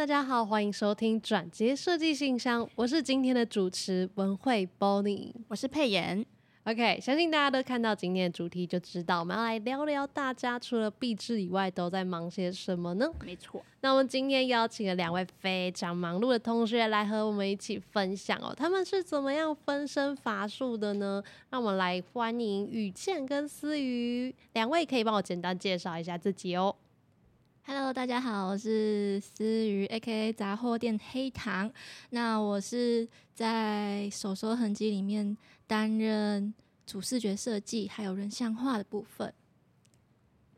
[0.00, 6.24] 大家好，欢迎收听转接设计信箱，我是今天的主持文慧 Bonnie，我是佩妍。
[6.64, 13.10] OK，相信大家都看到今天的主题，就知道我们要来聊聊大家除了毕制以外都在忙些什么呢？
[13.22, 21.22] 没错，那我们今天邀请了两位非常忙碌的同学来和我们一起分享哦，他们是怎么样分身乏术的呢？
[21.50, 26.74] 让我们来欢迎雨倩跟思雨两位，可以帮我简单介绍一下自己哦。
[27.66, 31.70] Hello，大家好，我是思雨，A.K.A 杂货店黑糖。
[32.08, 35.36] 那我是在手手痕迹里面
[35.66, 36.52] 担任
[36.86, 39.32] 主视觉设计，还有人像画的部分。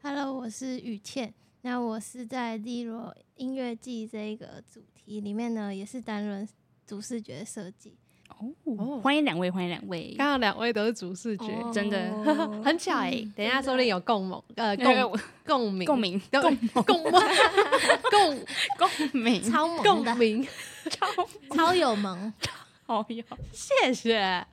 [0.01, 1.35] Hello，我是雨倩。
[1.63, 6.49] 那我是在《利罗音乐季》这个主题里面呢，也是担任
[6.87, 7.97] 主视觉设计。
[8.39, 10.15] 哦，欢迎两位，欢迎两位。
[10.19, 11.71] 刚刚两位都是主视觉，哦。
[11.73, 11.99] 真的。
[12.63, 18.39] 很巧哎、等一下说不定有共鸣，呃，那 个共 共鸣，共鸣，共共共。
[18.79, 20.47] 共鸣，超萌的，共鸣，
[21.55, 22.33] 超有萌。
[22.85, 23.25] 好哟。
[23.53, 24.47] 谢谢。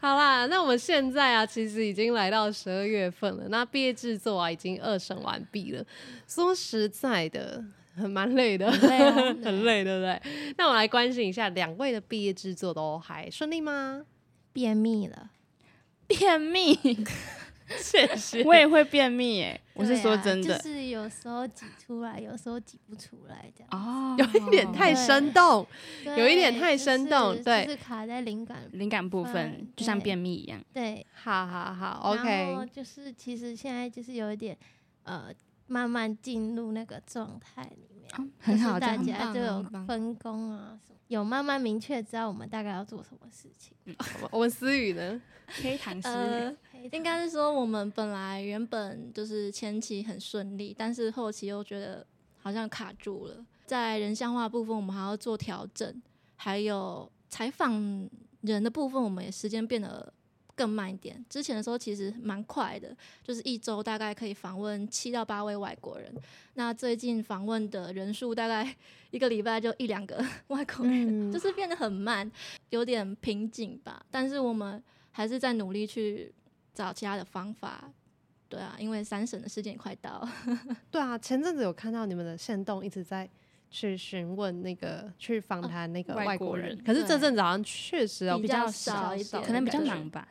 [0.00, 5.84] 好啦，那我们现在啊，其实已经来到十二月份了，那毕业制作啊已经二审完毕了。
[6.28, 7.62] 说实在的，
[7.96, 10.22] 很蛮累的，很累啊很累，对不对？
[10.56, 14.04] 那我来关心一下，两位的毕业制作都还顺利吗？
[14.52, 15.30] 便秘了，
[16.06, 16.78] 便秘，
[17.78, 19.60] 谢谢我也会便秘耶。
[19.74, 23.68] 我是说真的就是有时候挤出来，有时候挤不出来，这样。
[23.70, 25.66] 哦，有一点太生动，
[26.16, 28.62] 有一点太生动就是对就是卡在灵感。
[28.72, 30.58] 灵感部分嗯就像便秘一样。
[30.72, 34.56] 对好好好然后，OK，就是其实现在就是有一点
[35.02, 35.26] 呃，
[35.66, 38.10] 慢慢进入那个状态里面。
[38.16, 43.76] 哦很好，大家就有分工啊，什么有慢慢明确知道我们大概要做什么事情。
[43.84, 45.20] 我们我们思雨呢？
[45.46, 52.06] 黑糖丝呃，黑应该是说我们本来原本就是前期很顺利，但是后期又觉得
[52.38, 53.44] 好像卡住了。
[53.66, 56.02] 在人像化部分，我们还要做调整，
[56.36, 58.08] 还有采访
[58.42, 60.12] 人的部分，我们也时间变得
[60.56, 61.24] 更慢一点。
[61.28, 66.12] 之前的时候其实蛮快的，就是一周大概可以访问七到八位外国人。
[66.54, 68.74] 那最近访问的人数大概
[69.12, 72.28] 一个礼拜就一两个外国人，嗯就是变得很慢，
[72.70, 74.04] 有点瓶颈吧。
[74.10, 76.32] 但是我们还是在努力去
[76.74, 77.92] 找其他的方法。
[78.48, 80.32] 对啊，因为三审的时间也快到了。
[80.90, 83.28] 对啊，前阵子有看到你们的线动一直在
[83.70, 90.28] 去询问那个去访谈那个外外国人，国人可是这对阵子好像确实哦比较较少一点可能比较对忙吧。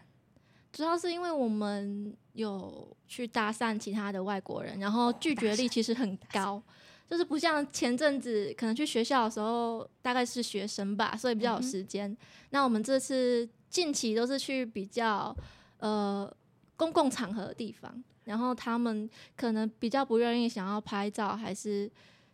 [0.75, 6.61] 主要是因为我们有去搭讪其他的外国人，然后拒绝率其实很高，
[7.09, 12.15] 就是不像前阵子可能去学校的时候，大概是学生吧，所以比较有时间。
[12.49, 15.33] 那我们这次近期都是去比较
[15.77, 16.29] 呃
[16.75, 21.89] 公共场合的地方，然后他们可能比较不愿意想要拍照，还是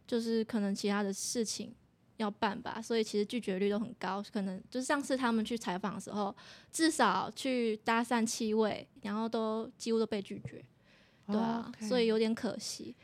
[0.07, 1.71] 就是可能其他的事情。
[2.21, 4.23] 要办吧，所以其实拒绝率都很高。
[4.31, 6.35] 可能就是上次他们去采访的时候，
[6.71, 10.63] 至少去搭讪七位，然后都几乎都被拒绝，
[11.27, 12.95] 对啊，所以有点可惜。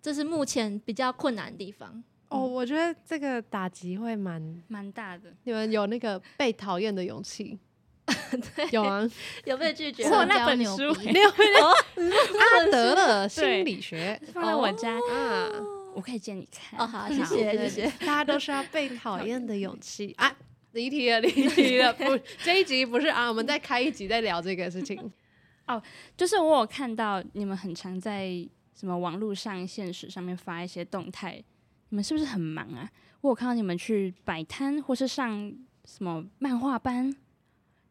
[0.00, 2.02] 这是目前比较困难的地方。
[2.28, 7.58] 哦，我觉得这个打击会蛮，蛮大的，你们有那个被讨厌的勇气，
[8.72, 9.06] 有啊，
[9.44, 15.50] 有被拒绝 我那本牛书逼 你有阿德勒心理学放在我家，啊，
[15.94, 16.80] 我可以借你看。
[16.80, 17.90] 哦，好，谢谢，谢谢。
[18.00, 20.34] 大家都是要被讨厌的勇气啊。
[20.72, 25.12] 离题了，离题了，不，这一集不是啊，我们再开一集再聊这个事情。
[25.68, 25.80] 哦
[26.16, 28.26] 就是我有看到你们很常在
[28.74, 31.42] 什么网络上、现实上面发一些动态，
[31.90, 32.90] 你们是不是很忙啊？
[33.20, 35.54] 我有看到你们去摆摊或是上
[35.84, 37.14] 什么漫画班，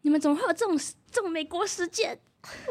[0.02, 0.76] 你们怎么会有这种
[1.10, 2.20] 这种美国时间？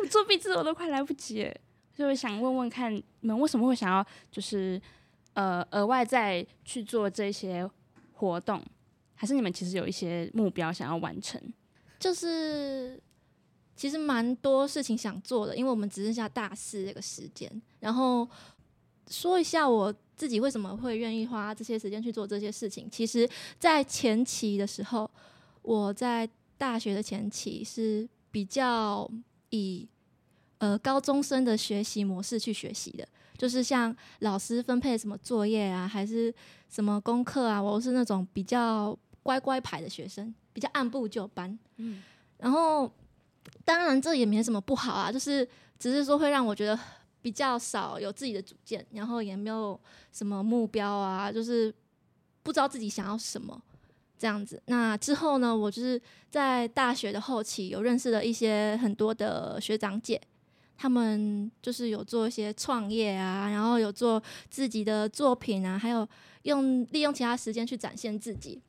[0.03, 1.55] 我做壁纸我都快来不及了，
[1.97, 4.81] 所以我想问问看，你们为什么会想要就是
[5.35, 7.69] 呃额外再去做这些
[8.13, 8.63] 活动，
[9.15, 11.41] 还是你们其实有一些目标想要完成？
[11.99, 13.01] 就是
[13.77, 17.51] 其实蛮多事情想做的，因为我们只剩下大四这个时间。
[17.79, 18.29] 然后
[19.09, 22.89] 说一下我自己为什么会愿意花这些时间去做这些事情。
[22.91, 23.29] 其实，
[23.59, 25.11] 在前期的时候，
[25.63, 29.11] 我在大学的前期是比较
[29.49, 29.89] 以
[30.59, 33.09] 呃高中生的学习模式去学习的，
[33.41, 36.33] 就是像老师分配什么作业啊，还是
[36.69, 41.59] 什么功课啊，我是那种比较乖乖牌的学生，比较按部就班。
[41.79, 42.03] 嗯，
[42.37, 42.93] 然后
[43.65, 45.49] 当然这也没什么不好啊，就是
[45.79, 46.79] 只是说会让我觉得
[47.23, 49.81] 比较少有自己的主见，然后也没有
[50.13, 51.75] 什么目标啊，就是
[52.43, 53.59] 不知道自己想要什么
[54.19, 54.63] 这样子。
[54.67, 55.99] 那之后呢，我就是
[56.29, 60.21] 在大学的后期有认识了一些很多的学长姐，
[60.83, 66.09] 他们就是有做一些创业啊，然后有做自己的作品啊，还有
[66.45, 68.63] 用利用其他时间去展现自己。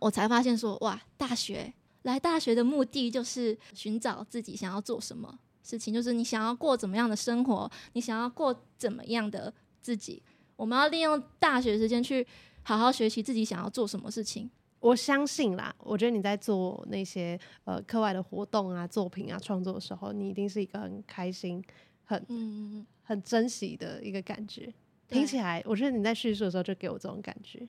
[0.00, 10.20] 我才发现说，哇，大学来大学的目的就是寻找自己想要做什么事情，就是你想要过怎么样的生活，你想要过怎么样的自己。
[10.56, 12.26] 我们要利用大学时间去
[12.64, 14.50] 好好学习自己想要做什么事情。
[14.80, 21.62] 我相信啦，我觉得你在做那些呃课外的活动啊、作品啊、创作的时候，你一定是一个很开心、
[22.04, 24.72] 很嗯，很珍惜的一个感觉。
[25.08, 27.66] 听起来，我觉得你在叙述的时候就给我这种感觉。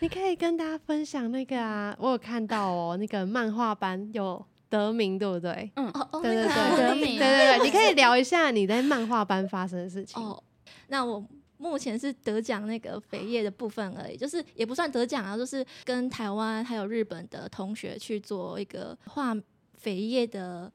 [0.00, 5.70] 你可以跟大家分享那个啊，我有看到哦，那个漫画班有得名，对不对？
[5.76, 10.22] 嗯，哦哦，对对对得名对对对，你可以 聊一下你在漫画班发生的事情。
[10.22, 10.42] 哦，
[10.88, 11.24] 那我
[11.60, 19.34] 目前是得奖那个扉页的部分而已，就是也不算得奖啊，就是跟台湾还有日本的同学去做一个画
[19.82, 20.72] 扉页的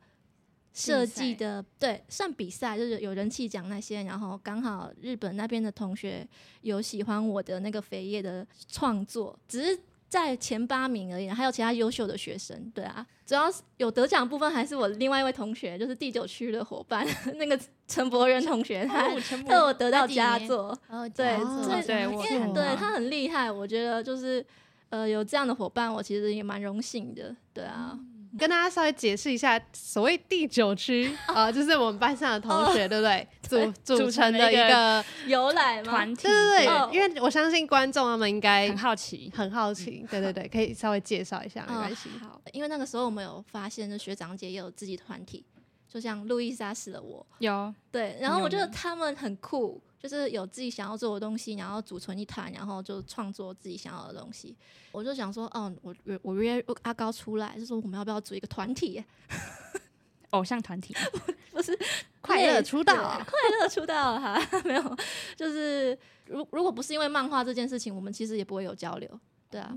[0.73, 6.27] 设计的，对，算比赛，就是有人气奖那些，然后刚好日本那边的同学
[6.61, 9.79] 有喜欢我的那个扉页的创作，只是。
[10.07, 17.05] 在前八名而已，还有其他优秀的学生，对啊，主要是有得奖部分还是我另外一位同学，就是第九区的伙伴，
[17.35, 24.45] 那个陈博仁同学，他哦他有得到佳作，哦，对哦对因为对他很厉害，我觉得就是
[24.89, 27.97] 呃有这样的伙伴，我其实也蛮荣幸的，对啊，
[28.37, 33.27] 跟大家稍微解释一下，所谓第九区， 呃，就是我们班上的同学，对不对？
[33.43, 36.89] 组组组成的一个个，由来嘛，团体，对对哦。
[36.91, 42.09] 对，因为我相信观众他们应该很好奇，很好奇，对对对，可以稍微介绍一下，没哦关系。
[42.19, 45.45] 好，因为那个时候我们有发现，就学长姐也有自己团体，
[45.87, 47.73] 就像路易莎死了我，有。
[47.91, 54.55] 对，然后我觉得他们很酷，就是有自己想要做的东西，然后组成一团，然后就创作自己想要的东西。
[54.91, 59.03] 我就想说，嗯，我约我约阿高出来，就说我们要不要组一个团体？
[60.31, 60.93] 偶像团体，
[61.51, 61.77] 不是
[62.21, 64.97] 快乐出道啊快乐出道哈，没有，
[65.35, 69.19] 就是如如果不是因为漫画这件事情，我们其实也不会有交流，
[69.49, 69.75] 对啊。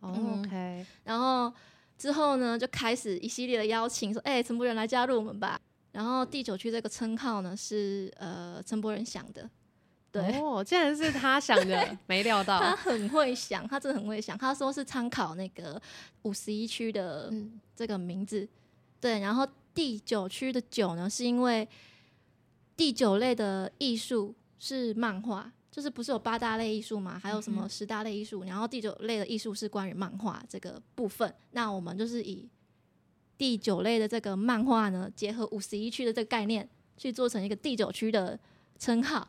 [0.00, 1.52] OK，然后
[1.98, 5.60] 之后呢，就开始一系列的邀请，说，哎、陈柏仁来加入我们吧。
[5.92, 9.48] 然后第九区这个称号呢，是呃陈柏仁想的，
[10.12, 10.40] 对。
[10.40, 12.76] 哦，竟然是他想的，没料 到他到。
[12.76, 14.38] 很会想，他真的很会想。
[14.38, 15.80] 他说是参考那个
[16.22, 18.48] 五十一区的嗯，这个名字，
[19.00, 19.18] 对。
[19.18, 21.68] 然后第九区的九呢，是因为
[22.76, 31.34] 第九类的艺术是漫画，就是不是有八大类艺术嘛，还有什么十大类艺术，然后第九类的艺术是关于漫画这个部分。
[31.50, 32.48] 那我们就是以
[33.40, 38.38] 第九类的这个漫画呢，结合五十一区的这个概念，去做成一个第九区的
[38.78, 39.26] 称号。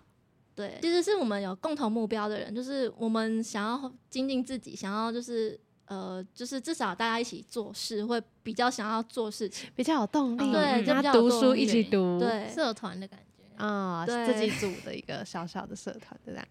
[0.53, 9.69] 对，其实是我们有共同目标的人，就是我们想要精进自己，想要就是呃，就是至少大家一起做事，会比较想要做事情。
[9.77, 13.63] 比较有动力，对就读书一起读，对，社团的感觉。
[13.63, 16.45] 啊，对自己组的一个小小的社团，就这样。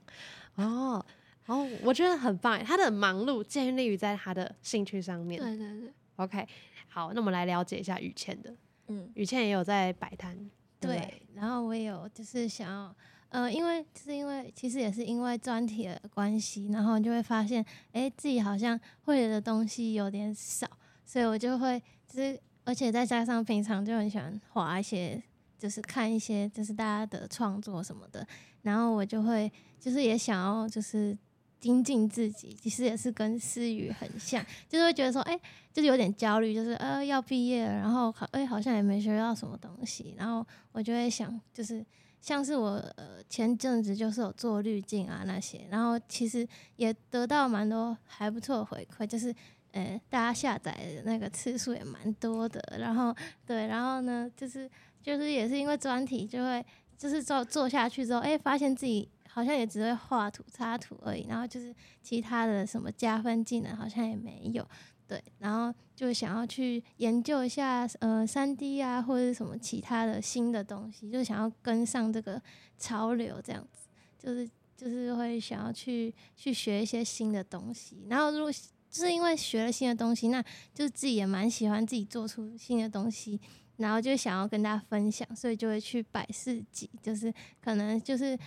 [0.54, 1.04] 哦，
[1.44, 5.38] 哦，我觉得很棒，他的忙碌建立于在他的兴趣上面。
[5.38, 6.48] 对对对，OK，
[6.92, 8.52] 好，那我们来了解一下雨倩的。
[8.88, 10.36] 嗯，雨倩也有在摆摊，
[10.80, 12.96] 对对对，然后我也有就是想要，
[13.28, 20.66] 呃，因为就是因为其实也是因为专题的关系，然后就会发现，哎，自己好像会的东西有点少，
[21.06, 25.22] 所以我就会就是，而且再加上平常就很喜欢画一些，
[25.56, 28.26] 就是看一些就是大家的创作什么的，
[28.62, 31.16] 然后我就会就是也想要就是。
[31.60, 35.38] 精进自己，其实也是跟思雨很像，就是会觉得说，哎、
[35.72, 41.84] 就是有点焦虑，就是呃要毕业了，然后好哎、好像也没学到什么东西，然后我就会想，就是
[42.20, 49.34] 像是我呃前阵子就是有做滤镜啊那些，然后其实也得到蛮多还不错的回馈，就是
[49.72, 53.14] 呃大家下载的那个次数也蛮多的，然后
[53.46, 54.68] 对，然后呢就是
[55.02, 56.64] 就是也是因为专题就会
[56.96, 64.66] 就是做做下去之后，哎、发现自己好像也只会画图插图而已，然后就是其他的什么加分技能好像也没有。
[65.06, 72.40] 对，然后就想要去研究一下呃三 D 啊，或者什么其他的新的东西，就想要跟上这个
[72.78, 78.06] 潮流，这样子，就是就是会想要去去学一些新的东西。
[78.08, 80.40] 然后如果就是因为学了新的东西，那
[80.72, 83.40] 就是自己也蛮喜欢自己做出新的东西，
[83.78, 88.38] 然后就想要跟大家分享，所以就会去摆市集，就是可能就是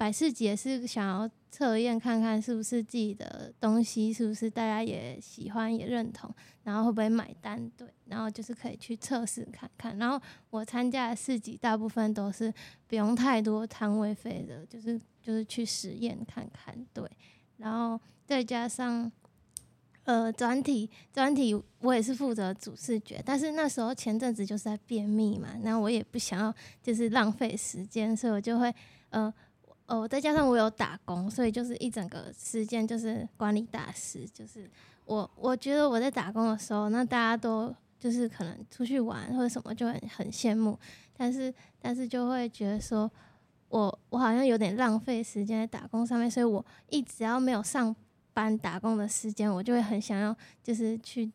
[0.00, 9.98] 百事集也是想要测验看看是不是自己的东西是不是大家也喜欢也认同，然后会不会买单，对，然后就是可以去测试看看。
[9.98, 12.50] 然后我参加的市集大部分都是
[12.86, 17.04] 不用太多摊位费的，就是就是去实验看看，对，
[17.58, 19.12] 然后再加上
[20.04, 28.74] 呃专题专题我也是负责主视觉，但是那时候前阵子就是在便秘嘛，那我也不想要就是浪费时间，所以我就会
[29.10, 29.30] 呃
[29.90, 34.70] 呃再加上我有打工，所以就是一整个时间就是管理大师，就是
[35.04, 40.78] 我我觉得我在打工的时候，那大家都就是可能出去玩或者什么就很很羡慕，
[41.16, 43.10] 但是但是就会觉得说。
[43.70, 47.94] 我我好像有点浪费时间在打工上面，所以我一只要没有上
[48.32, 51.30] 班打工的时间，我就会很想要就是去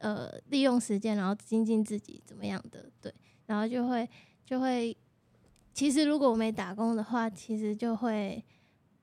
[0.00, 3.10] 呃利用时间，然后精进自己怎么样的，对，
[3.46, 4.06] 然后就会
[4.44, 4.94] 就会，
[5.78, 8.44] 其实如果我没打工的话，其实就会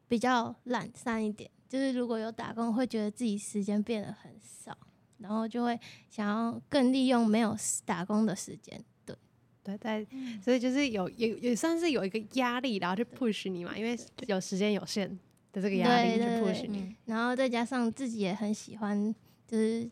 [0.10, 4.78] 比较懒散一点，就是如果有打工，会觉得自己时间变得很少，
[5.20, 5.80] 然后就会
[6.10, 7.56] 想要更利用没有
[7.86, 8.84] 打工的时间。
[9.06, 9.16] 对，
[9.64, 10.06] 对在
[10.44, 15.10] 所以就是有也也算是有一个压力，然后去 push 你嘛，因为有时间有限
[15.54, 19.16] 的这个压力去 push 你，然后再加上自己也很喜欢，
[19.48, 19.90] 就是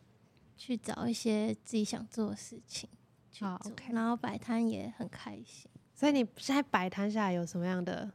[0.57, 2.89] 去找一些自己想做的事情
[3.31, 5.71] 去做，然后摆摊也很开心。
[6.03, 8.11] 所以你现在摆摊下来有什么样的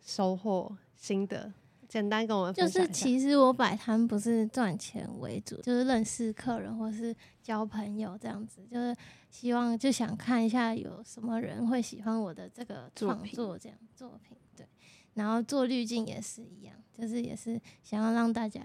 [0.00, 1.52] 收获心得？
[1.86, 8.96] 简单跟我们就是其实我摆摊不是赚钱为主，就是认识客人或是交朋友这样子，就是
[9.30, 14.66] 希望就想看一下有什么人会喜欢我的这个创作这样作品，对。
[15.12, 18.62] 然后做滤镜也是一样，就是也是想要让大家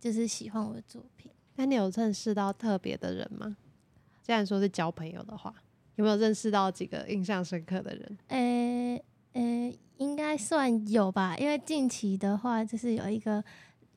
[0.00, 1.30] 就是喜欢我的作品。
[1.56, 3.54] 那你有认识到特别的人吗？
[4.22, 5.54] 既然说是交朋友的话，
[5.96, 8.18] 有没有认识到几个印象深刻的人？
[8.28, 9.04] 诶。
[9.34, 13.42] 呃，应该算有吧，因为近期的话，就是有一个，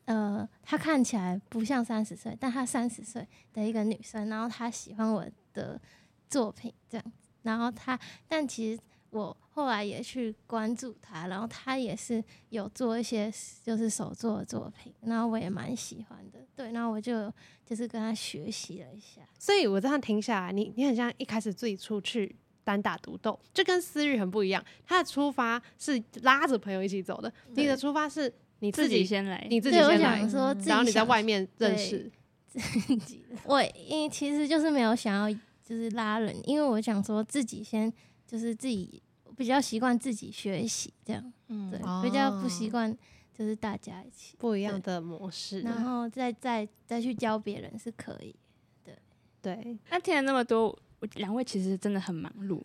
[0.06, 5.24] 呃，她看起来不像三十岁，但她三十岁的一个女生，然后她喜欢我
[5.54, 5.80] 的
[6.28, 13.34] 作品这样子，然后她，但其实我后来也去关注他，然后他也是有做一些
[13.64, 17.34] 就是手作的作品，然后我也蛮喜欢的，对，然后我就
[17.66, 22.36] 就是跟他学习了一下，所以我这样停下来，你你很像一开始自己出去。
[22.64, 30.20] 单打独斗就跟思域很不一样，他的出发是拉着朋友一起走的，你的出发是你自己先来，你自己先来，
[30.66, 32.12] 然后你在外面认识
[32.46, 32.60] 自
[32.98, 33.24] 己。
[33.46, 37.90] 我因其实就是没有想要就是拉人，因为我想说自己先
[38.28, 39.02] 就是自己
[39.38, 42.92] 比较习惯自己学习这样，嗯，对，比较不习惯
[43.34, 48.36] 就是大家一起不一样的模式，然后再再再去教别人是可以，
[48.84, 48.98] 对
[49.42, 49.78] 对。
[49.90, 50.78] 那听了那么多。
[51.14, 52.60] 两位其实真的很忙碌，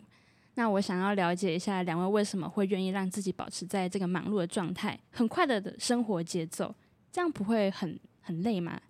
[0.55, 6.73] 那我想要了解一下，两位为什么会愿意让自己保持在这个忙碌的状态，很快乐的生活节奏，
[7.11, 8.81] 这样不会很很累吗？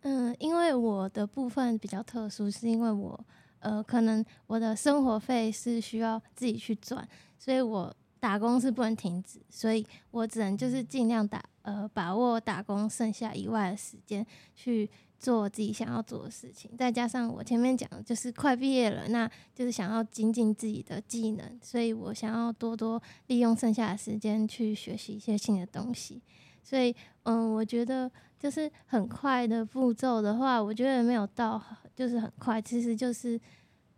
[0.00, 3.26] 嗯，因为我的部分比较特殊，是因为我
[3.60, 7.06] 呃，可能我的生活费是需要自己去赚，
[7.38, 14.88] 所以我打工是不能停止，所以我只能就是尽量打呃把握打工剩下以外的时间去。
[15.20, 26.22] 做自己想要做的事情，再加上我前面讲的就是快毕业了，那就是想要精进自己的技能，所以我想要多多利用剩下的时间去学习一些新的东西。
[26.62, 28.08] 所以，嗯，我觉得
[28.38, 31.60] 就是很快的步骤的话，我觉得没有到
[31.96, 33.40] 就是很快，其实就是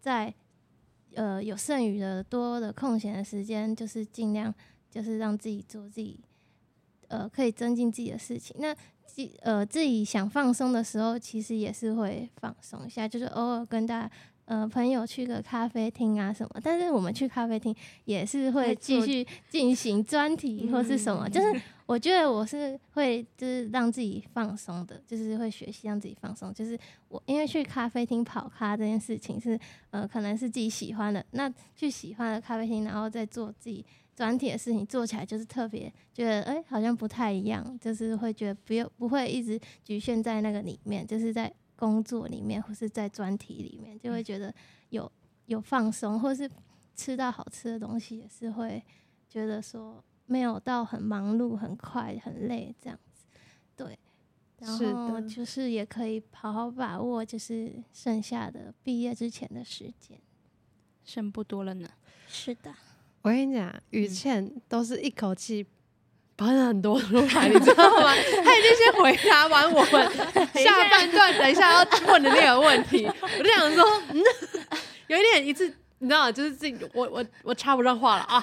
[0.01, 0.33] 在
[1.15, 4.55] 呃有剩余的多的空闲的时间，就是尽量
[4.91, 6.19] 就是让自己做自己
[7.09, 8.57] 呃可以增进自己的事情。
[8.59, 14.11] 那自呃，自己想放松的时候，其实也是会放松一下，就是偶尔跟大家
[14.51, 16.61] 呃朋友去个咖啡厅啊什么。
[16.61, 17.73] 但是我们去咖啡厅
[18.05, 26.53] 也是会继续进行专题或是什么，就是我觉得我是会就是让自己放松的，就是会学习让自己放松。
[26.53, 26.77] 就是
[27.09, 29.57] 我因为去咖啡厅跑咖这件事情是
[29.91, 33.87] 呃可能是自己喜欢的，那去喜欢的咖啡厅，然后再做自己。
[34.13, 44.55] 转体的事情做起来就是特别觉得哎，好像不太一样，就是会觉得不用不会一直局限在那个里面，就是在工作里面或是在专题里面，就会觉得
[44.91, 45.11] 有
[45.47, 46.49] 有放松，或是
[46.95, 48.85] 吃到好吃的东西，也是会
[49.27, 53.25] 觉得说没有到很忙碌、很快、很累这样子。
[53.75, 53.99] 对，
[54.59, 60.21] 然后就是也可以好好把握，就是剩下的毕业之前的时间，
[61.03, 61.89] 剩不多了呢。
[62.29, 62.75] 是的。
[63.23, 65.67] 我跟你讲，雨倩都是一口气
[66.41, 68.15] 搬很多出来， 你知道吗？
[68.43, 70.11] 他已经先回答完我们
[70.65, 74.23] 下半段等一下要问的那个问题， 我就想说，嗯，
[75.09, 75.67] 有一点一次，
[75.99, 78.43] 你知道，就是自己，我我我插不上话了啊，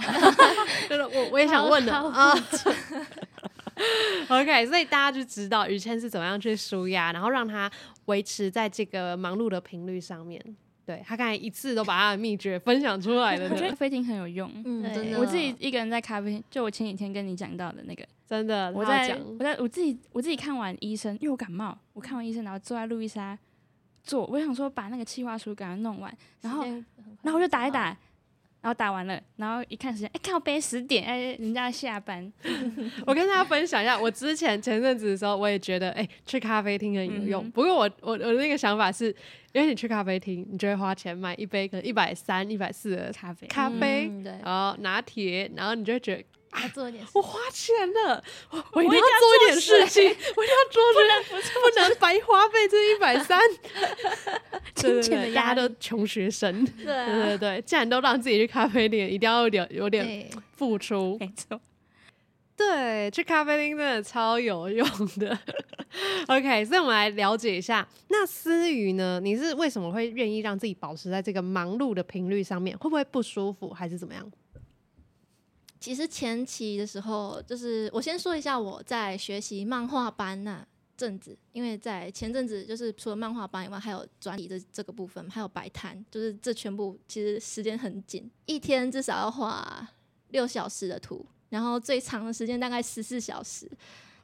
[0.88, 2.38] 就是我我也想问的啊。
[4.30, 7.70] OK，所以大家就知道雨谦是怎么样去舒压，然后让他
[8.06, 10.40] 维持在这个忙碌的频率上面。
[10.88, 14.50] 对他刚才一次都把他的秘诀分享出来了，我觉得咖啡厅很有用。
[14.64, 23.38] 嗯，真的，我自己一个人在咖啡厅，就我前几天跟你讲到的那个真的，我在讲我在我自己我自己看完医生，因为我感冒，我看完医生，然后坐在路易莎
[24.02, 26.64] 坐，我想说把那个企划书给他弄完，然后
[27.22, 27.98] 然后我就打一打，
[28.62, 32.32] 然后打完了，然后一看时间，哎，看到杯十点，哎，人家下班，
[33.06, 37.44] 我跟大家分享一下，我之前前阵子的时候，我也觉得，哎、去咖啡厅很有用。
[37.46, 37.52] 嗯。
[37.52, 39.08] 不过我我我的那个想法是，
[39.54, 44.34] 因为你去咖啡厅，你就会花钱买一杯可能一百三、一百四的咖啡，咖啡，嗯对。
[44.44, 46.24] 然后拿铁，然后你就会觉得
[46.62, 53.40] 要做一点事我花钱了，我我一定要做做一点事情，事我一定要做出不能白花费这一百三。
[54.76, 61.18] 金钱的对，大家压力都穷学生，对对啊对对，既然都让自己去咖啡店，一定要有点有点对，付出。
[61.20, 61.60] 没错，
[62.56, 64.88] 对，去咖啡厅真的超有用
[65.20, 65.38] 的。
[66.28, 69.20] OK，所以我们来了解一下，那思雨呢？
[69.24, 72.78] 你是为什么会愿意让自己保持在这个忙碌的频率上面？
[72.78, 74.32] 会不会不舒服，还是怎么样？
[75.88, 80.68] 其实前期的时候，就是我先说一下我在学习漫画班那
[80.98, 89.88] 阵子，因为在前阵子就是除了漫画班以外，还有专题的这个部分，还有摆摊，就是这全部其实时间很紧，一天至少要画
[90.32, 93.72] 六小时的图，然后最长的时间大概十四小时，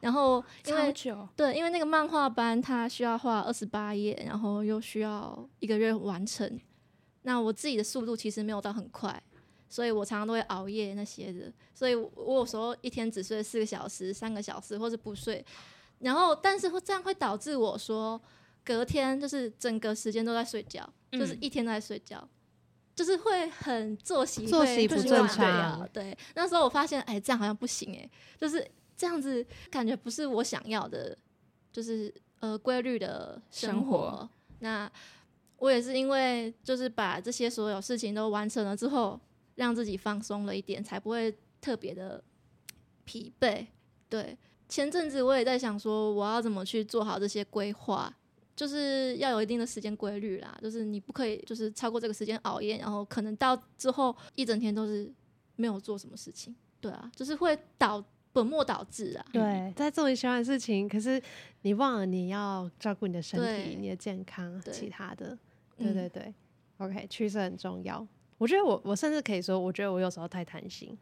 [0.02, 0.94] 然后因为，
[1.34, 6.60] 对，因为那个漫画班它需要画二十八页，然后又需要一个月完成。
[7.22, 9.24] 那我自己的速度其实没有到很快，
[9.74, 11.52] 所以我常常都会熬夜那些的。
[11.74, 15.44] 所以我我有时候一天只睡四个小时、三个小时，或者不睡。
[15.98, 18.22] 然后，但是会这样会导致我说
[18.64, 22.30] 隔天就是整个时间都在睡觉，就是嗯一天都在睡觉。
[22.96, 28.08] 就是会很作息作息不正常对，那时候我发现，哎，这样好像不行哎、
[28.40, 28.64] 就是
[28.96, 31.18] 这样子感觉不是我想要的，
[31.72, 33.86] 就是呃规律的生生。
[33.88, 34.88] 活那
[35.58, 39.20] 我也是因为就是把这些所有事情都完成了之后，
[39.56, 42.24] 让自己放松了一点，才不会特别的
[43.06, 43.66] 疲惫。
[44.10, 48.14] 对，前阵子我也在想说，我要怎么去做好这些规划。
[48.56, 55.12] 就是要有一定的时间规律啦，就是你不可以就是超过这个时间熬夜，然后可能到之后一整天都是
[55.56, 58.02] 没有做什么事情，对啊，就是会导
[58.32, 59.26] 本末倒置啊。
[59.34, 61.20] 对，在做你喜欢的事情，可是
[61.64, 65.36] 你忘了你要照顾你的身体、你的健康、对其他的。
[65.76, 66.34] 对嗯对对、
[66.78, 68.08] o k 趋势很重要。
[68.44, 70.98] 我觉得我我甚至可以说，我觉得我有时候太贪心，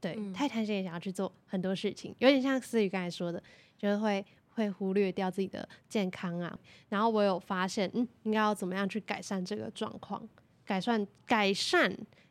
[0.00, 3.42] 对，嗯太贪心也想要去做很多事情，有点像思雨刚才说的，
[3.76, 6.56] 就是会会忽略掉自己的健康啊。
[6.88, 10.22] 然后我有发现，嗯，应该要怎么样去改善这个状况，
[10.64, 11.90] 改善改善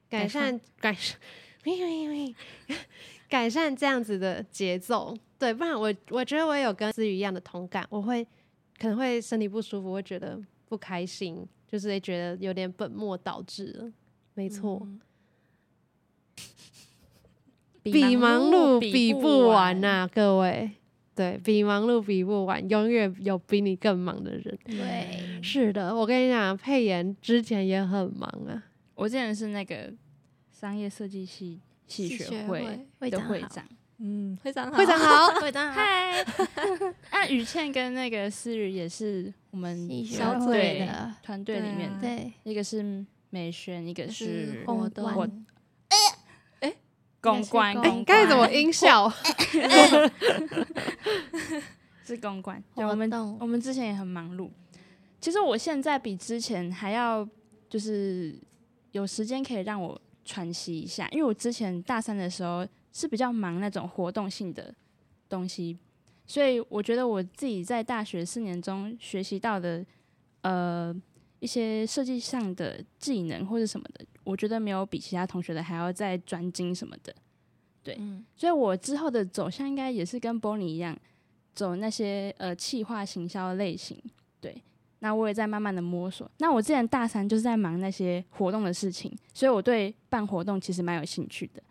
[0.10, 1.20] 改改善改善，
[3.28, 5.14] 改善这样子的节奏。
[5.38, 8.26] 对，不然我我觉得我也有跟思雨一样的同感，我会
[8.80, 13.92] 可能会身体不舒服，会觉得不开心，就是会觉得有点本末倒置了。
[14.38, 15.00] 没错，嗯
[17.82, 20.72] 比忙碌比比不不完呐、各位。
[21.16, 24.60] 对比忙碌比不完，永远有比你更忙的人。
[24.66, 28.64] 对，是的，我跟你讲，佩妍之前也很忙啊。
[28.94, 29.92] 我之前是那个
[30.52, 33.66] 商业设计系系系学学会会长好的会长。
[33.98, 36.24] 嗯，会长好，会长好， 会长好， 嗨，
[37.12, 45.44] 那雨倩跟那个思雨也是我们系学小会的，团队里面的，对，一个是美宣，一个是是活公关动，
[47.22, 49.12] 公关，公哎、公刚才怎么音效？
[52.06, 52.64] 是公关。
[52.76, 54.50] 对，我们我们之前也很忙碌。
[55.20, 57.28] 其实我现在比之前还要
[57.68, 58.40] 就是
[58.92, 64.74] 有时间可以让我喘息一下，因为我之前大三的时候是比较忙那种活动性的
[65.28, 65.78] 东西，
[66.26, 69.86] 所以我觉得我自己在大学四年中学习到的
[70.42, 70.96] 呃
[71.40, 77.16] 一些设计上的技能或者什么的，我觉得没有比其他同学的还要再专精什么的。
[77.98, 80.98] 嗯，所以我之后的走向应该也是跟 Bonnie 一样，
[81.54, 83.98] 走那些呃企划行销类型。
[84.42, 84.62] 对，
[85.00, 86.30] 那我也在慢慢的摸索。
[86.40, 91.64] 那我之前大三就是在忙那些活动的事情，所以我对办活动其实蛮有兴趣的。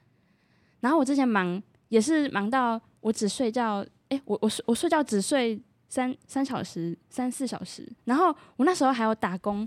[0.80, 5.60] 然后我之前忙也是忙到我只睡觉，诶，我我睡我睡觉只睡
[5.96, 7.90] 三三小时、三四小时。
[8.04, 9.66] 然后我那时候还有打工，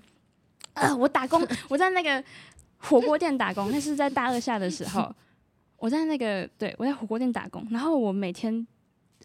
[0.73, 2.23] 呃，我打工我在那个
[2.77, 5.11] 火锅店打工，那是在大二下的时候。
[5.77, 8.67] 我在那个对我在火锅店打工，然后我每天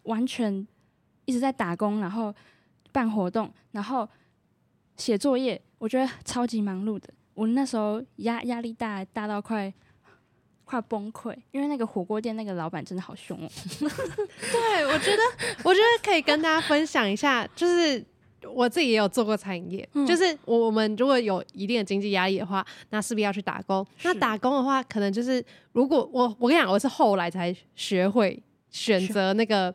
[0.05, 0.67] 完全
[1.27, 2.35] 一直在打工，然后
[2.90, 4.09] 办活动，然后
[4.97, 7.12] 写作业，我觉得超级忙碌的。
[7.35, 9.71] 我那时候压压力大大到快
[10.64, 13.48] 快崩溃，因为那个火锅店那个老板真的好凶哦。
[13.79, 15.22] 对，我觉得，
[15.62, 18.05] 我觉得可以跟大家分享一下，就是
[18.53, 23.87] 我自己也有做过餐饮业，嗯就是我我们如果有一定的经济压力的话，那势必要去打工。
[24.03, 29.72] 那打工的话，可能就是如果我我跟你讲，我是后来才学会选择那个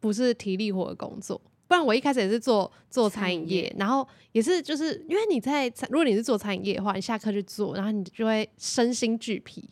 [0.00, 1.40] 不是体力活的工作。
[1.68, 9.66] 不然我一开始也是做做餐饮业，餐饮业然后也是就是因为你在餐，如果你是做餐饮业的话，你下课去做，然后你就会身心俱疲。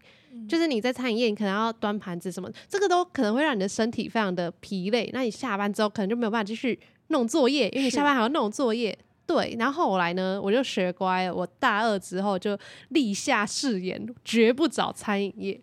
[0.50, 5.08] 就是你在餐饮业，你可能要端盘子什么，这个都可能会让你的身体非常的疲累。
[5.12, 8.98] 那你下班之后可能就没有办法继续弄作业，因为你下班还要弄作业。
[9.26, 11.32] 对，然后后来呢，我就学乖了。
[11.32, 12.58] 我大二之后就
[12.88, 15.60] 立下誓言，绝不找餐饮业，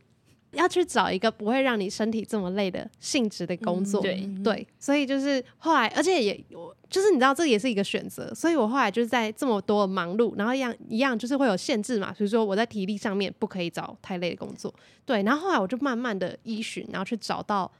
[0.57, 4.01] 要去找一个不会让你身体这么累的性质的工作。
[4.01, 8.33] 对对，所以就是后来，而且也我就是你知道，这也是一个选择。
[8.33, 14.73] 所以我后来就是在这么多的忙碌，然后一样一样就是会有限制嘛，所以说我在体力上面不可以找太累的工作。
[15.05, 17.71] 对，然后后来我就慢慢的依循，然后去找到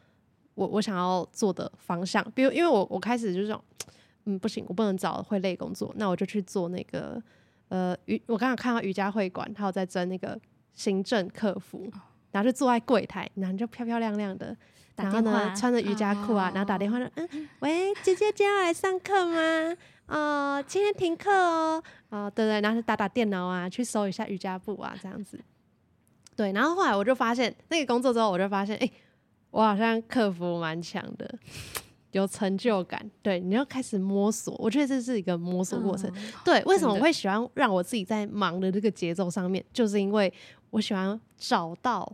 [0.55, 2.23] 我我想要做的方向。
[2.35, 3.61] 比如，因为我我开始就是这种，
[4.25, 7.21] 嗯，不行，我不能找会累工作，那我就去做那个
[7.69, 10.39] 呃瑜，我刚刚看到瑜伽会馆，还有在争那个
[10.73, 11.89] 行政客服，
[12.37, 14.55] 然后就坐在柜台，然后就漂漂亮亮的。
[14.93, 19.75] 打然后呢，穿着瑜伽裤啊，然后打电话说：“嗯，喂，姐姐今天要来上课吗？
[20.05, 21.83] 哦，今天停课哦。
[22.09, 25.39] 哦，对对，然后就打打电脑啊，去搜一下瑜伽布啊，这样子。
[26.35, 28.91] 对，然后后来我就发现那个工作之后，我就发现，哎、
[29.49, 31.31] 我好像克服蛮强的，
[32.11, 32.99] 有成就感。
[33.21, 36.11] 对，你要开始摸索，我觉得这是一个摸索过程。
[36.43, 40.31] 对，为什么我会喜欢让我自己在忙的这个节奏上面，就是因为
[40.71, 42.11] 我喜欢找到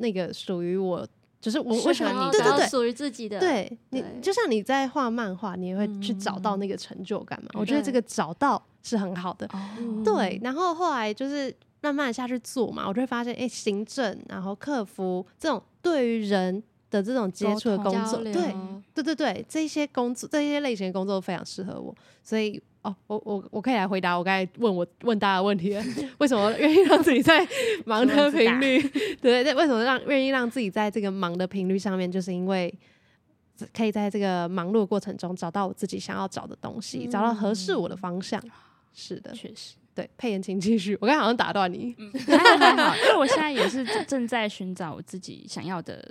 [0.00, 1.06] 那个属于我，
[1.40, 2.66] 就是我我喜欢你对对对。
[2.68, 7.48] 属于自己的，对你，就像你在画漫画，你也会去找到那个成就感嘛？
[7.54, 9.48] 我觉得这个找到是很好的。
[9.78, 18.54] 嗯对，然后后来就是慢慢地下去做嘛，我就会发现，哎、行政然后客服这种对于人的这种接触的工作，对
[18.94, 22.60] 对对对，这些工作这些类型的工作都非常适合我，所以。
[22.82, 25.84] 哦，我我我可以来回答我刚才问我问大家的问题了，
[26.18, 27.46] 为什么愿意让自己在
[27.84, 28.80] 忙的频率，
[29.20, 32.72] 对 对，为什么让愿意让自己在这个忙的频率上面，就是因为
[33.74, 38.42] 可以在这个忙碌的过程中找到我自己想要找的东西，找到合适我的方向。
[38.94, 40.96] 是的，确实，对，佩言请继续。
[41.02, 41.94] 我刚才好像打断你，
[42.26, 46.02] 还好还好，因为我现在也是正正在寻找我自己想要的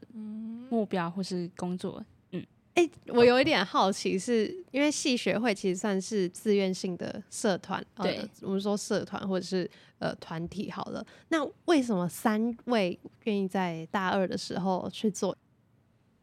[0.69, 2.03] 目标或是工作。
[2.79, 11.05] 哎、我有一点好奇是，因为戏学会其实算是自愿性的社团，呃对我们说社团或者是呃团体好了。
[11.27, 15.35] 那为什么三位愿意在大二的时候去做？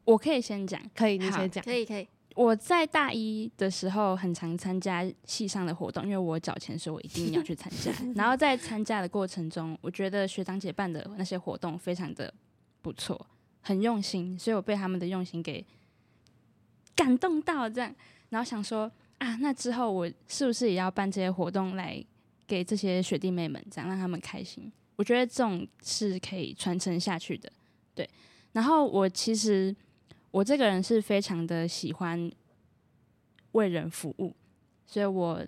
[0.05, 1.63] 我可以先讲，可以，你先讲。
[1.65, 7.93] 可以可以，我在大一的时候很常参加系上的活动，因为我缴钱，所以我一定要去参加。
[8.15, 12.33] 然后在参加的过程中，我觉得学长姐办的那些活动非常的
[12.81, 13.27] 不错，
[13.63, 15.65] 很用心，所以我被他们的用心给
[16.97, 17.95] 感动到，这样，
[18.31, 22.03] 然后想说啊，那之后我是不是也要办这些活动来
[22.47, 24.73] 给这些学弟妹们，这样让他们开心？
[24.97, 27.53] 我觉得这种是可以传承下去的，
[27.95, 28.09] 对。
[28.53, 29.77] 然后我其实
[30.31, 32.33] 我这个人是非常的喜欢
[33.53, 34.35] 为人服务，
[34.87, 35.45] 所以我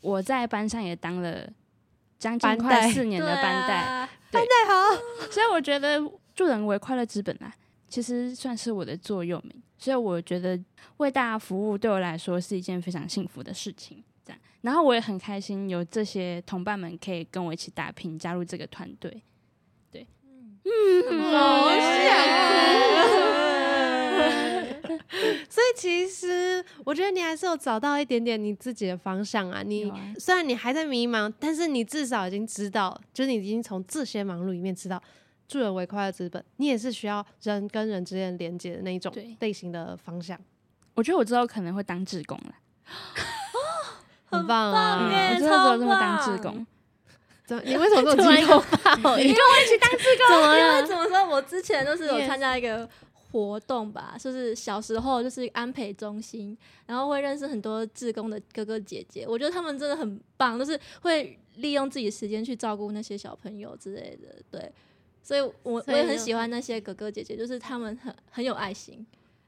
[0.00, 1.48] 我在班上也当了
[2.18, 4.10] 将近快四年的班带，啊。
[4.32, 6.02] 太好， 所以我觉得
[6.34, 7.54] 助人为快乐之本啊，
[7.94, 9.62] 其实算是我的座右铭。
[9.78, 10.58] 所以我觉得
[10.96, 14.02] 为大家服务对我来说是一件非常幸福的事情。
[14.24, 19.22] 这样，然后我也很开心有这些同伴们可以跟我一起打拼，加入这个团队。
[19.92, 20.04] 对，
[20.64, 21.84] 嗯好想
[25.48, 29.62] 所以其实我觉得你还是有找到一点点你自己的方向啊。
[29.62, 35.00] 你啊虽然你还在迷茫，但是你至少已经知道，就是你已经从这些忙碌里面知道
[35.46, 40.38] 助人为快乐资本，你也是需要人跟人之间连接的那一种类型的方向，
[40.94, 42.54] 我觉得我之后可能会当志工了。
[44.26, 44.98] 很棒啊！
[44.98, 46.66] 棒耶我真的会当超棒志工。
[47.46, 48.58] 怎么你为什么这么 激动？
[49.20, 51.28] 你跟我一起当志工，怎么了怎么说？
[51.28, 52.88] 我之前就是有参加一个
[53.30, 64.72] 活动吧，就是小时候就是安培中心，然后会认识很多志工的哥哥姐姐，我觉得他们真的很棒，就是会利用自己的时间去照顾那些小朋友之类的，对，
[65.24, 69.04] 所以我我也很喜欢那些哥哥姐姐，就是他们很很有爱心，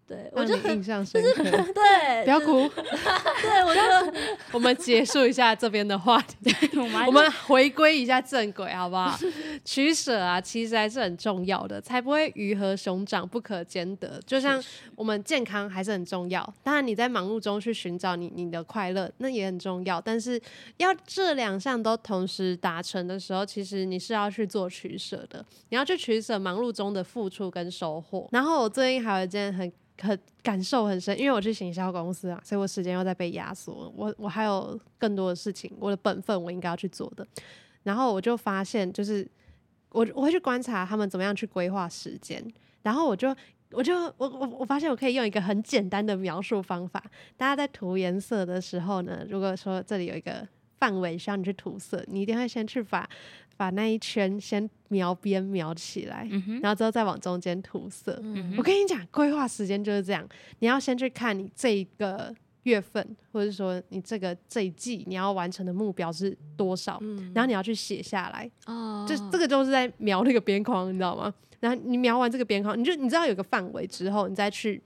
[0.07, 1.43] 对我就印象深刻。
[1.75, 2.69] 对，不要，哭，
[3.43, 4.13] 对我就
[4.53, 6.37] 我们结束一下这边的话题。
[6.75, 9.19] 我们我们回归一下正轨，好不好？
[9.65, 14.21] 取舍啊，其实还是很重要的，才不会鱼和熊掌不可兼得。
[14.25, 14.63] 就像
[14.95, 20.01] 我们健康还是很重要，当然你在忙碌中去寻找你你的快乐，那也很重要。
[20.01, 20.41] 但是
[20.77, 25.45] 要这两项都同时达成的时候，其实你是要去做取舍的。
[25.71, 28.29] 你要去取舍忙碌中的付出跟收获。
[28.31, 33.93] 然后我最近还有一件很很感受很深，因为我去行销公司啊，所以我时间又在被压缩。
[33.97, 37.27] 我我还有更多的事情，我的本分我应该要去做的。
[37.83, 39.27] 然后我就发现，就是
[39.91, 42.45] 我我会去观察他们怎么样去规划时间，
[42.83, 43.35] 然后我就
[43.71, 47.03] 我就我我我发现我可以用一个很简单的描述方法。
[47.37, 50.47] 大家在涂颜色的时候呢，如果说这里有一个
[50.79, 53.09] 范围需要你去涂色，你一定会先去把
[53.57, 58.19] 把那一圈先描边描起来，嗯，然后之后再往中间涂色。
[58.23, 60.27] 嗯我跟你讲，规划时间就是这样，
[60.59, 62.35] 你要先去看你这一个
[62.65, 68.51] 月份，或者说你这个这一季你要完成的目标是多少，嗯然后你要去写下来。
[68.67, 71.33] 哦，就这个就是在描那个边框，你知道吗？
[71.61, 74.81] 然后你描完这个边框，你就你知道有个范围之后，你再去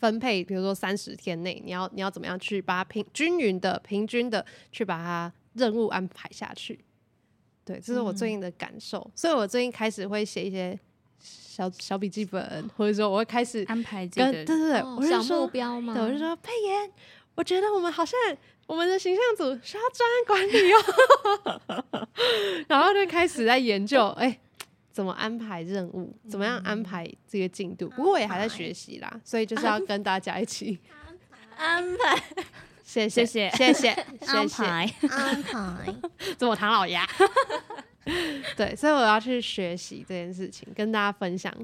[0.00, 6.80] 分配，比如说三十天内，你要你要怎么样去把它平均匀的、平均的去把它任务安排下去。
[7.64, 10.76] 对，这是我最近的感受，所以我最近开始会写一些
[11.20, 16.90] 小小笔记本，或者说我会开始安排这个对对对，哦我是说目标嘛，对，我就说佩妍，
[17.34, 18.18] 我觉得我们好像
[18.66, 20.72] 我们的形象组需要专案管理
[21.92, 22.08] 哦，
[22.66, 24.40] 然后就开始在研究，哎、
[24.90, 27.88] 怎么安排任务，怎么样安排这个进度。
[27.90, 30.78] 不过我也还在学习啦，所以就是要跟大家一起，
[31.56, 32.22] 安排
[32.82, 35.94] 谢谢谢谢谢谢谢，排，安排。
[36.36, 37.06] 这我唐老鸭。
[38.56, 41.54] 对，所以我要去学习这件事情，跟大家分享。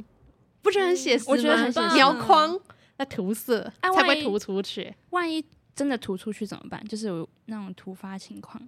[0.63, 1.31] 不觉得很写实吗？
[1.31, 2.57] 我觉得很写实描框、
[2.99, 4.95] 那涂色，啊才不会涂出去。
[5.11, 6.83] 万一真的涂出去怎么办？
[6.87, 8.63] 就是有那种突发情况，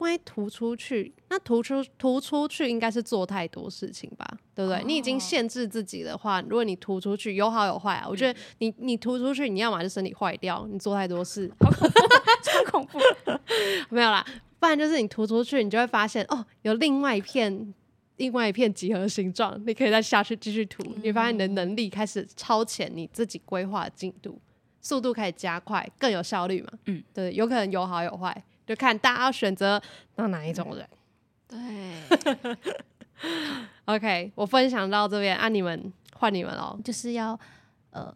[0.00, 4.82] 万一涂出去，那涂出涂出去应该是做太多事情吧，对不对？
[4.84, 11.48] 你已经哦限制自己的话，如果你涂出去有好有坏啊，我觉得你你涂出去，你要么就身体坏掉，你做太多事，
[12.42, 12.98] 超恐怖。
[13.90, 14.24] 没有啦，
[14.58, 17.72] 不然就是你涂出去，你就会发现哦，有另外一片。
[18.16, 24.38] 另外一片几何形状，你可以再下去继续涂，你发现你的能力开始超前你自己规划进度，
[24.82, 26.68] 速度开始加快，更有效率嘛。
[26.84, 29.82] 嗯，对，有可能有好有坏，就看大家要选择
[30.14, 30.88] 当哪一种人。
[31.48, 31.58] 对
[33.86, 36.78] ，OK，我分享到这边，啊，你们换你们喽。
[36.84, 37.36] 就是要
[37.90, 38.14] 呃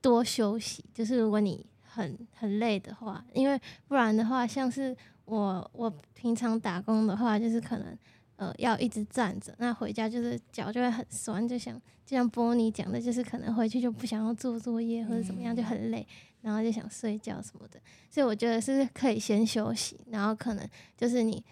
[0.00, 0.84] 多休息。
[0.94, 7.98] 就是如果你很很累的话，因为不然的话，像是我我平常打工的话，就是可能
[8.36, 11.74] 呃要一直站着，那回家就是脚就会很酸，就像
[12.06, 16.06] 就像波尼讲的，就是可能回去就不想要做作业或者怎么样，就很累，
[16.42, 17.80] 然后就想睡觉什么的。
[18.10, 21.44] 所以我觉得是可以先休息，然后可能就是你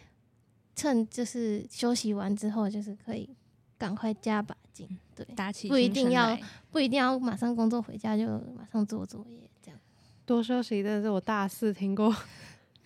[0.75, 3.29] 趁就是休息完之后，就是可以
[3.77, 5.25] 赶快加把劲，对。
[5.35, 6.39] 打起不一定要
[6.71, 9.81] 不一定要马上工作回家就马上做作业，这样。
[10.25, 12.15] 多休息真的是我大四听过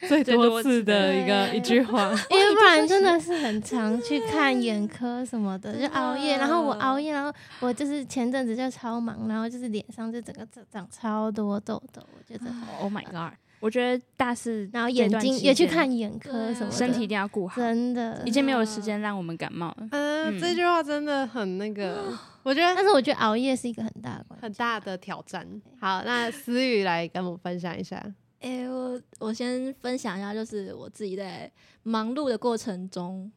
[0.08, 2.10] 最 最多多次次的一个一句话。
[2.30, 6.36] 因为不然真的是很常去看眼科什么的，就熬夜。
[6.36, 12.50] 然后我熬夜，然后我就是前阵子就超忙，然后就是脸上就整个长长超多痘痘，我觉得。
[12.80, 13.34] Oh my god！
[13.60, 18.30] 我觉得大四然后眼睛也去看眼科什么，身体一定要顾好，真的已。
[18.30, 19.86] 经没有时间让我们感冒了。
[19.92, 22.12] 嗯，嗯这句话真的很那个，
[22.42, 24.26] 我觉得但是我觉得熬夜是一个很大的。
[24.40, 25.46] 很大的挑战。
[25.78, 28.04] 好，那思雨来跟我们分享一下。
[28.42, 31.50] 哎、我我先分享一下，就是我自己在
[31.84, 33.30] 忙碌的过程中，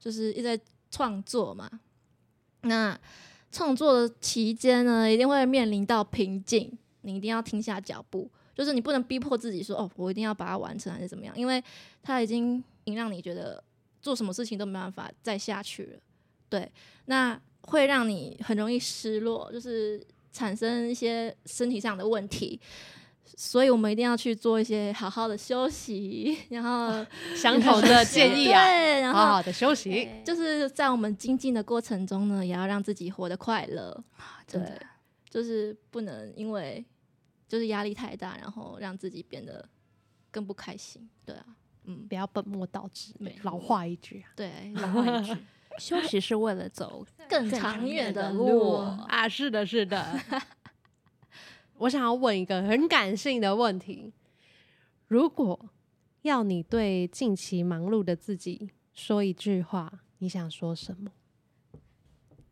[0.00, 0.58] 就是一直在
[0.90, 1.68] 创作嘛。
[2.62, 2.98] 那
[3.52, 11.62] 创作的期间呢，一定会面临到瓶颈，你一定要停下脚步，就是你不能逼迫自己说，哦，我一定要把它完成，还是怎么样，因为
[12.02, 13.62] 它已经让你觉得
[14.00, 16.00] 做什么事情都没办法再下去了。
[16.48, 16.70] 对，
[17.04, 22.58] 那会让你很容易失落，就是产生一些身体上的问题。
[23.36, 27.04] 所以我们一定要去做一些好好的休息， 然后
[27.36, 30.08] 相同的建议啊，对，然后好好的休息。
[30.24, 34.04] 就是在我们精进的过程中呢，也要让自己活得快乐。
[34.46, 34.60] 对
[35.28, 36.82] 就是不能因为
[37.46, 39.68] 就是压力太大，然后让自己变得
[40.30, 41.08] 更不开心。
[41.26, 41.44] 对啊，
[41.84, 43.12] 嗯，不要本末倒置
[43.42, 44.32] 老话一句啊。
[44.34, 45.36] 对，老话一句，
[45.78, 48.76] 休息是为了走更更长远的路。
[49.06, 50.18] 啊，是的，是的。
[51.78, 54.12] 我想要问一个很感性的问题：
[55.06, 55.70] 如果
[56.22, 61.12] 要你对近期忙碌的自己说一句话，你想说什么？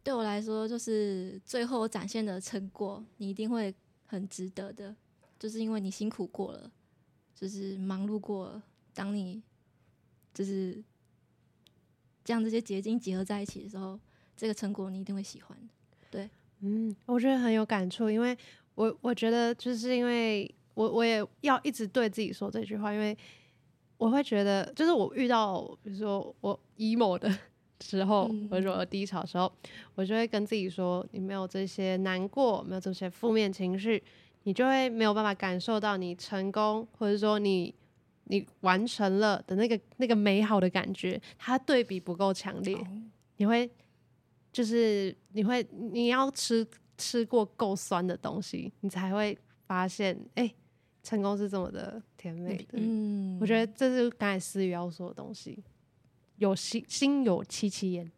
[0.05, 3.75] 对我来说，就是最后展现的成果，你一定会
[4.07, 4.95] 很值得的，
[5.39, 6.71] 就是因为你辛苦过了，
[7.35, 8.63] 就是忙碌过了。
[8.95, 9.43] 当你
[10.33, 10.81] 就是
[12.25, 13.99] 将这些结晶结合在一起的时候，
[14.37, 15.59] 这个成果你一定会喜欢
[16.11, 16.31] 对。
[16.61, 18.39] 嗯，我觉得很有感触，因为
[18.77, 23.17] 我我觉得就是因为我我也要一直对自己说这句话，因为
[23.99, 27.29] 我会觉得，就是我遇到比如说我 emo 的
[27.83, 29.53] 时候，嗯或者说我低潮的时候，
[29.97, 34.01] 我就会跟自己说，你没有这些难过，没有这些负面情绪，
[34.45, 37.75] 你就会没有办法感受到你成功，或者说你。
[38.29, 42.77] 你完成了的那个那个美好的感觉，它对比不够强烈，
[43.37, 43.71] 你会
[44.53, 50.53] 就是你会你要吃吃过够酸的东西，你才会发现，哎、
[51.03, 52.79] 成功是这么的甜美的。
[52.79, 55.63] 嗯我觉得这是刚才思雨要说的东西，
[56.37, 58.11] 有心心有戚戚焉。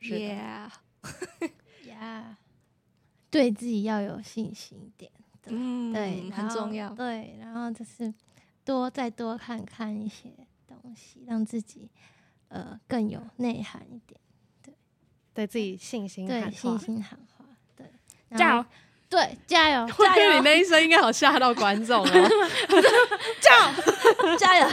[0.00, 0.70] 是的 Yeah，
[1.88, 2.38] 呀，
[3.30, 5.10] 对自己要有信心一点。
[5.46, 6.94] 嗯对，很重要。
[6.94, 8.12] 对，然后就是
[8.64, 10.30] 多再多看看一些
[10.66, 11.90] 东西，让自己
[12.48, 14.20] 呃更有内涵一点。
[14.62, 14.74] 对
[15.32, 16.78] 对自己信心对，喊信。
[16.78, 17.37] 心喊话。
[18.36, 18.68] 加油后！
[19.10, 19.82] 对，加油！
[19.98, 22.08] 我觉得你那一声应该好吓到观众哦。
[23.40, 24.36] 加油！
[24.38, 24.68] 加油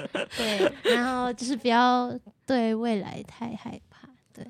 [0.38, 2.10] 对，然后就是不要
[2.46, 4.08] 对未来太害怕。
[4.32, 4.42] 对，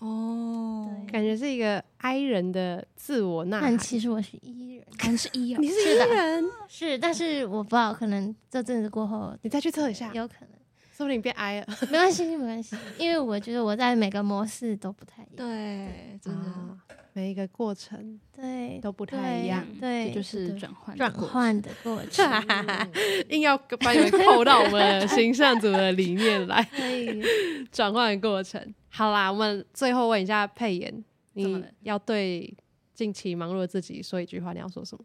[0.00, 3.78] 哦感觉是一个 I 人的自我呐喊但。
[3.78, 10.48] 其实我是 E 人，可能是一哦你，是是 E 人，是，但是我不知道，可能这阵子过后你再去测一下，有可能。
[10.96, 11.66] 说不定你变 I 了。
[11.90, 15.36] 没关系，没关系，因为我觉得我在每个模式都不太一样。
[15.36, 16.48] 对，真的。
[16.48, 16.78] 啊
[17.16, 22.88] 每一个过程对，都不太一样，对，这就是对转换的转过程换的过程。
[23.30, 27.22] 硬要把你们扣到我们形象组的里面来， 可以，
[27.70, 28.74] 转换的过程。
[28.88, 32.52] 好啦，我们最后问一下佩妍，你要对
[32.92, 35.04] 近期忙碌的自己说一句话，你要说什么？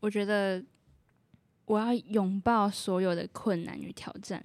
[0.00, 0.62] 我觉得
[1.64, 4.42] 我要拥抱所有的困难与挑战。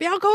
[0.00, 0.24] 不要哭，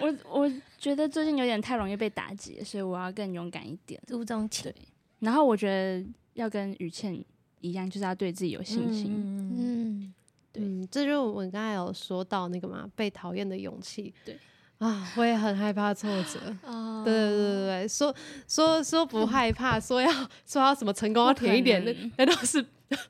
[0.00, 4.00] 我我觉得最近有点太容易被打击，所以我要更勇敢一点。
[4.06, 4.74] 注重情对，
[5.18, 7.22] 然后我觉得要跟雨倩
[7.60, 9.12] 一样，就是要对自己有信心。
[9.12, 10.14] 嗯，嗯，
[10.50, 10.62] 对。
[10.64, 14.14] 嗯，这就是我刚才有说到那个嘛，被讨厌的勇气。
[14.24, 14.38] 对
[14.78, 16.38] 啊，我也很害怕挫折。
[16.64, 18.14] 哦对对对对对，说
[18.48, 20.10] 说说不害怕，说要
[20.46, 22.60] 说要什么成功要甜一点，那那都是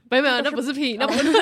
[0.08, 1.32] 没有没有，那不是屁，那不是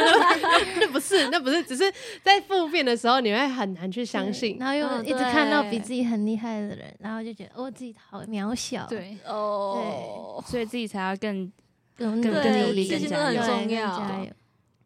[0.81, 4.57] 那不是那不是，只是在负面的时候，你会很难去相信。
[4.59, 11.53] 然后又嗯一直看到比自己很厉害的人，然后就觉得哦，自己好渺小，，对，哦，所以自己才要更
[11.97, 14.31] 更更对努力更加油重要更加油。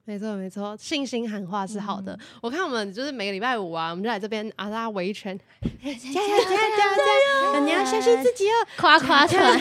[0.09, 2.19] 没错没错，信心喊话是好的。
[2.41, 7.61] 我看我们就是每个礼拜五啊，我们就来这边啊，大家围一圈， 加油加油加油加油！
[7.67, 9.61] 你要相信自己哦，夸夸团，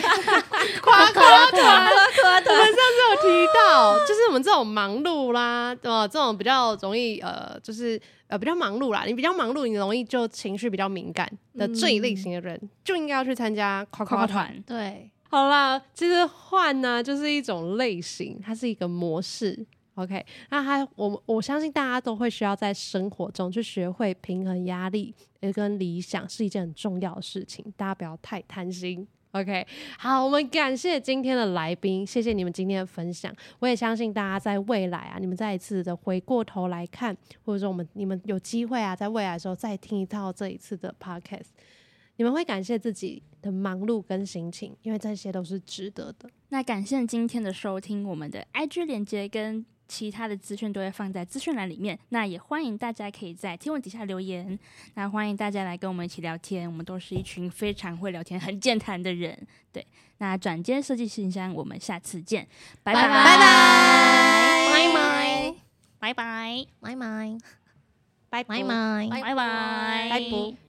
[0.80, 14.46] 夸夸团，我们上次有提到，就是我们这种忙碌啦，呃，这种比较容易呃，就是呃比较忙碌啦，你比较忙碌，你容易就情绪比较敏感的这一类型的人，就应该要去参加夸夸夸夸团。
[14.46, 14.62] 团。
[14.66, 19.66] 对，好啦，其实换呢就是一种类型，它是一个模式。
[19.98, 29.06] OK，那还我我相信大家都会需要在生活中去学会平衡压力，也跟理想是一件很重要的事情，大家不要太贪心。
[29.32, 29.66] OK，
[29.98, 33.34] 好，我们感谢今天的来宾，谢谢你们今天的分享。
[33.58, 41.48] 我也相信大家在未来啊，你们再一次的回过头来看，或者说我们你们有机会啊，在未来的时候再听一套这一次的 Podcast，
[42.16, 46.30] 你们会感谢自己的忙碌跟心情，因为这些都是值得的。
[46.50, 51.98] 那感谢今天的收听，我们的 IG 连接跟其他的资讯都会放在资讯栏里面。
[52.10, 54.56] 那也欢迎大家可以在贴文底下留言，
[54.94, 56.70] 那欢迎大家来跟我们一起聊天。
[56.70, 59.36] 我们都是一群非常会聊天、很健谈的人。
[59.72, 59.84] 对，
[60.18, 62.46] 那转接设计信箱，我们下次见，
[62.82, 63.02] 拜拜。
[63.02, 63.24] 拜拜。
[64.70, 65.54] 拜拜。
[65.98, 66.66] 拜拜。
[66.80, 67.38] 拜拜。
[68.30, 68.62] 拜拜。
[68.62, 69.08] 拜拜。
[69.22, 70.20] 拜拜。
[70.20, 70.67] 拜。